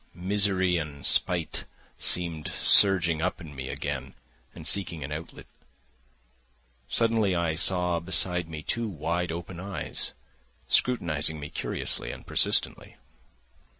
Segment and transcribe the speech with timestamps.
[0.15, 1.65] Misery and spite
[1.99, 4.15] seemed surging up in me again
[4.55, 5.45] and seeking an outlet.
[6.87, 10.13] Suddenly I saw beside me two wide open eyes
[10.67, 12.95] scrutinising me curiously and persistently.